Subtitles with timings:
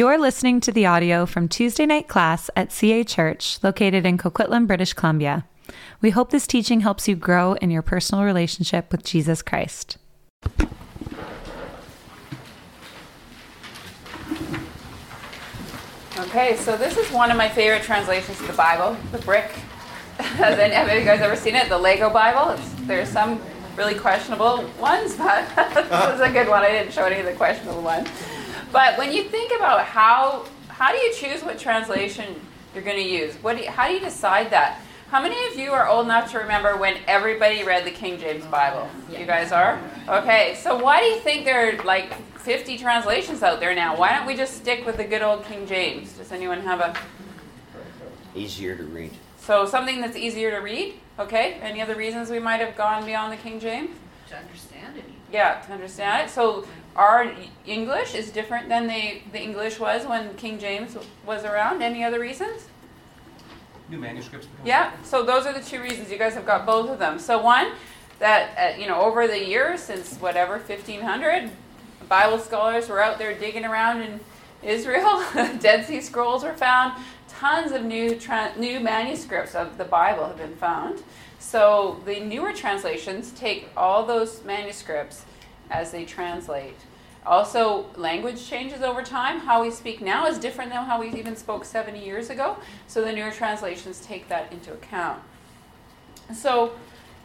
[0.00, 4.66] You're listening to the audio from Tuesday night class at CA Church, located in Coquitlam,
[4.66, 5.44] British Columbia.
[6.00, 9.98] We hope this teaching helps you grow in your personal relationship with Jesus Christ.
[16.16, 19.50] Okay, so this is one of my favorite translations of the Bible, the brick.
[20.18, 21.68] Has any have you guys ever seen it?
[21.68, 22.52] The Lego Bible.
[22.52, 23.38] It's, there's some
[23.76, 26.62] really questionable ones, but this is a good one.
[26.62, 28.08] I didn't show any of the questionable ones.
[28.72, 32.40] But when you think about how how do you choose what translation
[32.74, 33.34] you're going to use?
[33.42, 34.80] What do you, how do you decide that?
[35.08, 38.46] How many of you are old enough to remember when everybody read the King James
[38.46, 38.88] Bible?
[39.10, 39.78] You guys are?
[40.08, 43.96] Okay, so why do you think there are like 50 translations out there now?
[43.98, 46.12] Why don't we just stick with the good old King James?
[46.12, 46.94] Does anyone have a.
[48.34, 49.10] Easier to read.
[49.40, 50.94] So something that's easier to read?
[51.18, 53.90] Okay, any other reasons we might have gone beyond the King James?
[54.28, 55.04] To understand it.
[55.32, 56.32] Yeah, to understand it.
[56.32, 56.66] So
[57.00, 57.32] our
[57.64, 61.80] English is different than the, the English was when King James was around.
[61.80, 62.68] Any other reasons?
[63.88, 64.46] New manuscripts.
[64.66, 66.10] Yeah, so those are the two reasons.
[66.10, 67.18] You guys have got both of them.
[67.18, 67.72] So one,
[68.18, 71.50] that uh, you know, over the years since whatever 1500,
[72.06, 74.20] Bible scholars were out there digging around in
[74.62, 75.24] Israel.
[75.58, 77.02] Dead Sea Scrolls were found.
[77.28, 81.02] Tons of new tra- new manuscripts of the Bible have been found.
[81.38, 85.24] So the newer translations take all those manuscripts
[85.70, 86.76] as they translate.
[87.26, 89.40] Also, language changes over time.
[89.40, 92.56] How we speak now is different than how we even spoke 70 years ago.
[92.86, 95.20] So the newer translations take that into account.
[96.34, 96.72] So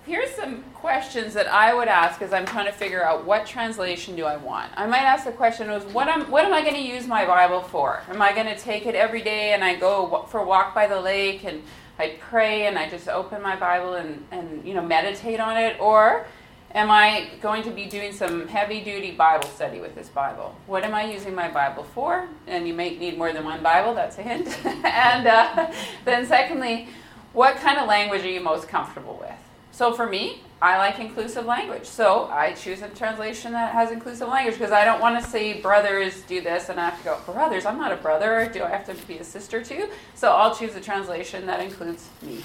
[0.06, 4.16] here's some questions that I would ask as I'm trying to figure out what translation
[4.16, 4.72] do I want.
[4.76, 7.26] I might ask the question was what am what am I going to use my
[7.26, 8.04] Bible for?
[8.10, 10.88] Am I going to take it every day and I go for a walk by
[10.88, 11.64] the lake and
[11.98, 15.80] I pray and I just open my Bible and, and you know meditate on it
[15.80, 16.28] or
[16.76, 20.54] am I going to be doing some heavy duty Bible study with this Bible?
[20.68, 22.28] What am I using my Bible for?
[22.48, 24.48] And you may need more than one Bible, that's a hint.
[24.66, 25.72] and uh,
[26.04, 26.90] then, secondly,
[27.32, 29.32] what kind of language are you most comfortable with?
[29.72, 31.86] So, for me, I like inclusive language.
[31.86, 35.62] So, I choose a translation that has inclusive language because I don't want to say
[35.62, 38.50] brothers do this and I have to go, brothers, I'm not a brother.
[38.54, 39.90] Do I have to be a sister too?
[40.14, 42.44] So, I'll choose a translation that includes me.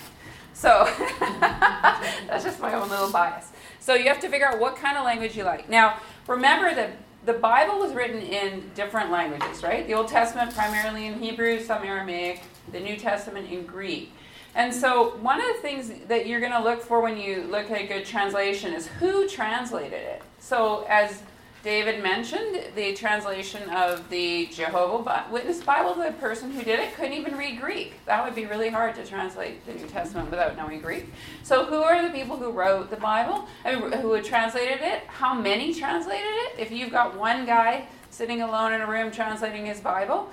[0.52, 0.88] So,
[1.20, 3.50] that's just my own little bias.
[3.80, 5.68] So you have to figure out what kind of language you like.
[5.68, 6.92] Now, remember that
[7.24, 9.86] the Bible was written in different languages, right?
[9.86, 12.42] The Old Testament primarily in Hebrew, some Aramaic,
[12.72, 14.12] the New Testament in Greek.
[14.54, 17.70] And so, one of the things that you're going to look for when you look
[17.70, 20.22] at a good translation is who translated it.
[20.40, 21.22] So, as
[21.62, 25.94] David mentioned the translation of the Jehovah Witness Bible.
[25.94, 27.94] The person who did it couldn't even read Greek.
[28.06, 31.12] That would be really hard to translate the New Testament without knowing Greek.
[31.42, 33.46] So, who are the people who wrote the Bible?
[33.66, 35.02] Mean, who translated it?
[35.06, 36.58] How many translated it?
[36.58, 40.30] If you've got one guy sitting alone in a room translating his Bible,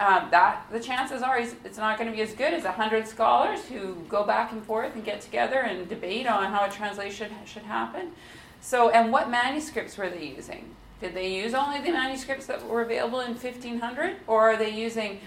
[0.00, 3.06] um, that the chances are it's not going to be as good as a hundred
[3.06, 7.30] scholars who go back and forth and get together and debate on how a translation
[7.44, 8.10] should happen.
[8.60, 10.74] So, and what manuscripts were they using?
[11.00, 15.20] Did they use only the manuscripts that were available in 1500, or are they using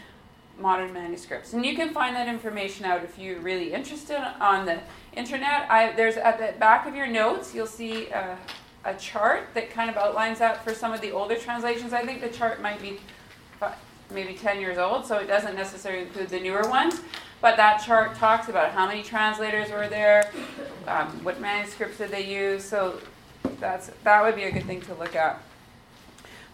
[0.57, 1.53] modern manuscripts?
[1.53, 4.79] And you can find that information out if you're really interested on the
[5.13, 5.69] internet.
[5.69, 8.37] I, there's at the back of your notes, you'll see a,
[8.83, 11.93] a chart that kind of outlines that for some of the older translations.
[11.93, 12.99] I think the chart might be
[14.11, 17.01] maybe 10 years old, so it doesn't necessarily include the newer ones.
[17.41, 20.31] But that chart talks about how many translators were there,
[20.87, 22.63] um, what manuscripts did they use.
[22.63, 22.99] So
[23.59, 25.41] that's, that would be a good thing to look at.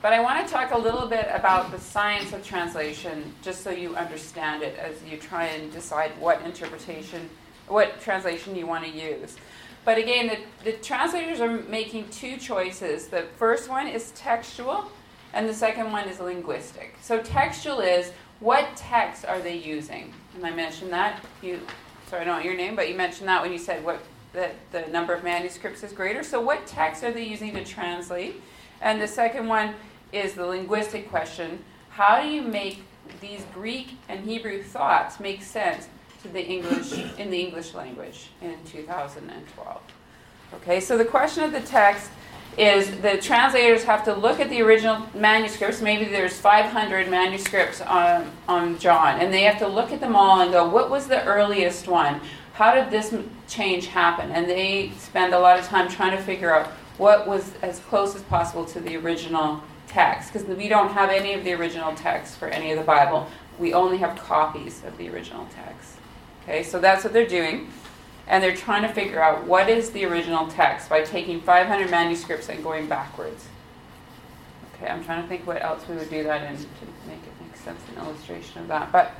[0.01, 3.71] But I want to talk a little bit about the science of translation, just so
[3.71, 7.27] you understand it as you try and decide what interpretation,
[7.67, 9.35] what translation you want to use.
[9.83, 13.07] But again, the, the translators are making two choices.
[13.07, 14.91] The first one is textual,
[15.33, 16.95] and the second one is linguistic.
[17.01, 20.13] So textual is what text are they using?
[20.35, 21.23] And I mentioned that.
[21.41, 21.61] You,
[22.09, 24.01] sorry, I don't know your name, but you mentioned that when you said what
[24.35, 26.23] that the number of manuscripts is greater.
[26.23, 28.41] So, what text are they using to translate?
[28.81, 29.73] And the second one
[30.11, 32.83] is the linguistic question how do you make
[33.21, 35.87] these Greek and Hebrew thoughts make sense
[36.23, 39.81] to the English in the English language in 2012?
[40.55, 42.11] Okay, so the question of the text
[42.57, 45.81] is the translators have to look at the original manuscripts.
[45.81, 50.41] Maybe there's 500 manuscripts on, on John, and they have to look at them all
[50.41, 52.19] and go, what was the earliest one?
[52.55, 53.13] How did this
[53.49, 54.31] change happen?
[54.31, 56.67] And they spend a lot of time trying to figure out
[56.97, 61.33] what was as close as possible to the original text, because we don't have any
[61.33, 63.27] of the original text for any of the Bible.
[63.59, 65.97] We only have copies of the original text.
[66.43, 67.69] Okay, so that's what they're doing.
[68.27, 72.47] And they're trying to figure out what is the original text by taking 500 manuscripts
[72.47, 73.45] and going backwards.
[74.75, 76.63] Okay, I'm trying to think what else we would do that in to
[77.05, 78.93] make it make sense, an illustration of that.
[78.93, 79.11] But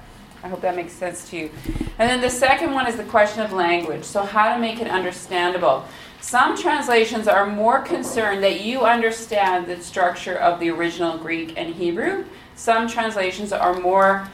[0.46, 1.50] I hope that makes sense to you.
[1.98, 4.04] And then the second one is the question of language.
[4.04, 5.86] So, how to make it understandable.
[6.22, 11.74] Some translations are more concerned that you understand the structure of the original Greek and
[11.74, 12.26] Hebrew.
[12.54, 14.30] Some translations are more,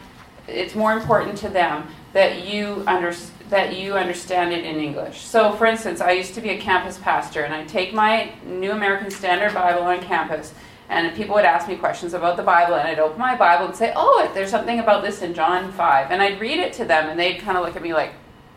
[0.49, 3.15] it's more important to them that you, under,
[3.49, 5.21] that you understand it in English.
[5.21, 8.73] So, for instance, I used to be a campus pastor, and I take my New
[8.73, 10.53] American Standard Bible on campus
[10.91, 13.75] and people would ask me questions about the Bible, and I'd open my Bible and
[13.75, 16.11] say, Oh, there's something about this in John 5.
[16.11, 18.11] And I'd read it to them, and they'd kind of look at me like,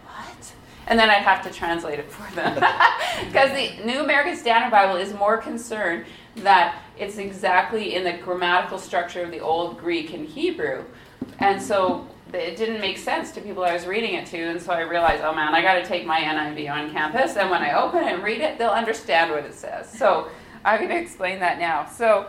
[0.05, 0.53] What?
[0.89, 2.61] And then I'd have to translate it for them.
[3.27, 6.07] Because the New American Standard Bible is more concerned
[6.39, 10.85] that it's exactly in the grammatical structure of the Old Greek and Hebrew.
[11.39, 14.73] And so it didn't make sense to people I was reading it to, and so
[14.73, 17.81] I realized, oh man, I got to take my NIV on campus, and when I
[17.81, 19.89] open it and read it, they'll understand what it says.
[19.89, 20.29] So
[20.65, 21.87] I'm going to explain that now.
[21.87, 22.27] So,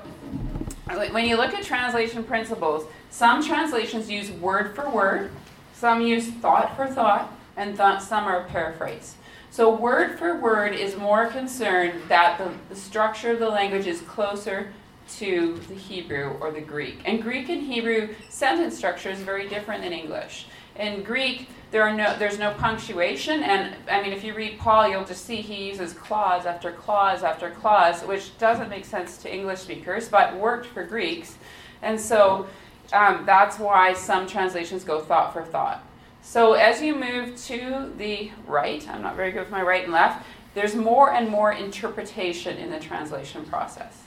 [0.88, 5.32] when you look at translation principles, some translations use word for word,
[5.74, 9.16] some use thought for thought, and th- some are paraphrased.
[9.52, 14.02] So, word for word is more concerned that the, the structure of the language is
[14.02, 14.74] closer
[15.18, 17.00] to the Hebrew or the Greek.
[17.06, 20.48] And Greek and Hebrew sentence structure is very different than English.
[20.76, 24.88] In Greek, there are no, there's no punctuation, and I mean, if you read Paul,
[24.88, 29.34] you'll just see he uses clause after clause after clause, which doesn't make sense to
[29.34, 31.38] English speakers, but worked for Greeks.
[31.82, 32.48] And so
[32.94, 35.84] um, that's why some translations go thought for thought.
[36.22, 39.92] So as you move to the right, I'm not very good with my right and
[39.92, 44.02] left, there's more and more interpretation in the translation process.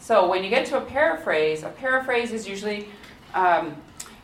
[0.00, 2.88] So when you get to a paraphrase, a paraphrase is usually
[3.34, 3.76] um,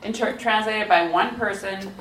[0.03, 1.93] inter- translated by one person,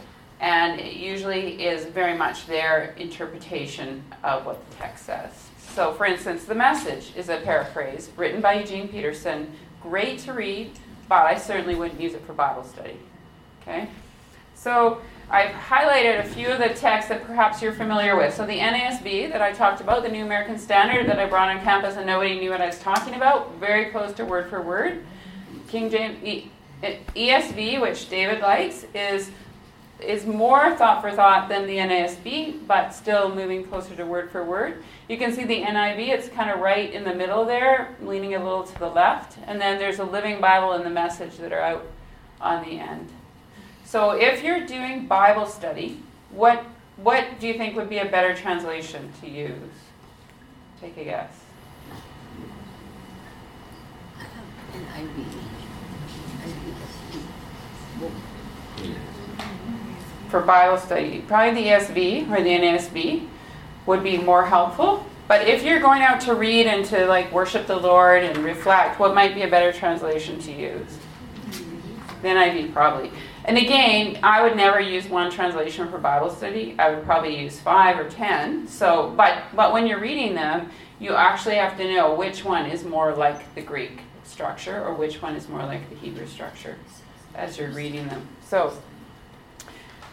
[0.43, 5.31] and it usually is very much their interpretation of what the text says.
[5.57, 9.49] So, for instance, The Message is a paraphrase written by Eugene Peterson,
[9.81, 10.71] great to read,
[11.07, 12.97] but I certainly wouldn't use it for Bible study.
[13.61, 13.87] Okay?
[14.53, 14.99] So,
[15.29, 18.35] I've highlighted a few of the texts that perhaps you're familiar with.
[18.35, 21.63] So, the NASB that I talked about, the New American Standard that I brought on
[21.63, 25.05] campus and nobody knew what I was talking about, very close to word for word.
[25.69, 26.49] King James,
[26.83, 29.31] ESV, which David likes, is
[29.99, 34.43] is more thought for thought than the NASB, but still moving closer to word for
[34.43, 34.83] word.
[35.07, 38.43] You can see the NIV, it's kind of right in the middle there, leaning a
[38.43, 39.37] little to the left.
[39.45, 41.85] And then there's a Living Bible and the message that are out
[42.41, 43.09] on the end.
[43.85, 46.01] So if you're doing Bible study,
[46.31, 46.65] what,
[46.97, 49.53] what do you think would be a better translation to use?
[50.81, 51.39] Take a guess.
[54.73, 55.25] NIV
[60.33, 61.23] for Bible study.
[61.27, 63.27] Probably the ESV or the NASB
[63.85, 65.05] would be more helpful.
[65.27, 68.99] But if you're going out to read and to like worship the Lord and reflect,
[68.99, 70.97] what might be a better translation to use?
[72.23, 73.11] The NIV probably.
[73.45, 76.75] And again, I would never use one translation for Bible study.
[76.79, 78.67] I would probably use five or ten.
[78.67, 82.83] So, but but when you're reading them, you actually have to know which one is
[82.83, 86.75] more like the Greek structure or which one is more like the Hebrew structure
[87.35, 88.27] as you're reading them.
[88.47, 88.73] So,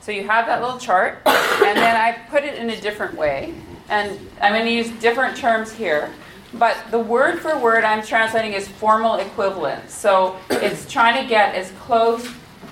[0.00, 3.54] so you have that little chart, and then I put it in a different way.
[3.88, 6.10] And I'm going to use different terms here.
[6.54, 9.90] But the word for word I'm translating is formal equivalent.
[9.90, 12.28] So it's trying to get as close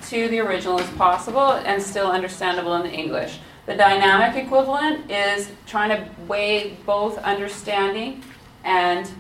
[0.09, 3.39] to the original as possible and still understandable in the English.
[3.67, 8.25] The dynamic equivalent is trying to weigh both understanding
[8.65, 9.11] and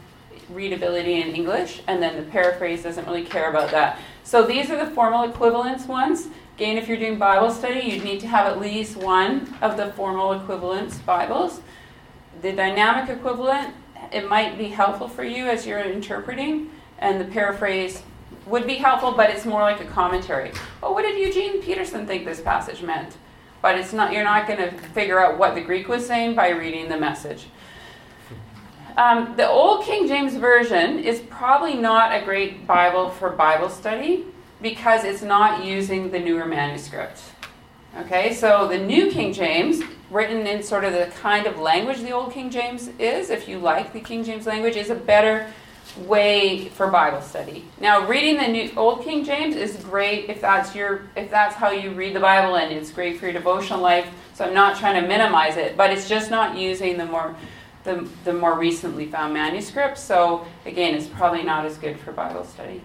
[0.50, 3.98] readability in English, and then the paraphrase doesn't really care about that.
[4.24, 6.28] So these are the formal equivalence ones.
[6.58, 9.92] Again, if you're doing Bible study, you'd need to have at least one of the
[9.92, 11.60] formal equivalence Bibles.
[12.42, 13.72] The dynamic equivalent,
[14.10, 18.02] it might be helpful for you as you're interpreting, and the paraphrase
[18.44, 20.50] would be helpful, but it's more like a commentary.
[20.82, 23.16] Well, what did Eugene Peterson think this passage meant?
[23.62, 26.48] But it's not you're not going to figure out what the Greek was saying by
[26.48, 27.46] reading the message.
[28.96, 34.26] Um, the Old King James Version is probably not a great Bible for Bible study
[34.60, 37.20] because it's not using the newer manuscript.
[37.96, 42.12] Okay, so the New King James, written in sort of the kind of language the
[42.12, 45.52] Old King James is, if you like the King James language, is a better
[45.96, 47.64] way for Bible study.
[47.80, 51.70] Now, reading the New Old King James is great if that's your if that's how
[51.70, 54.08] you read the Bible, and it's great for your devotional life.
[54.34, 57.34] So I'm not trying to minimize it, but it's just not using the more
[57.84, 60.02] the, the more recently found manuscripts.
[60.02, 62.82] So again, it's probably not as good for Bible study.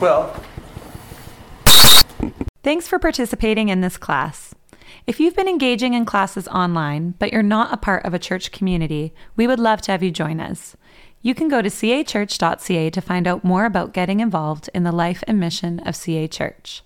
[0.00, 0.34] Well,
[2.62, 4.54] Thanks for participating in this class.
[5.06, 8.52] If you've been engaging in classes online, but you're not a part of a church
[8.52, 10.76] community, we would love to have you join us.
[11.22, 15.24] You can go to cachurch.ca to find out more about getting involved in the life
[15.26, 16.82] and mission of CA Church.